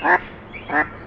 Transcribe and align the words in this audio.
Quack, 0.00 0.22
quack. 0.68 0.99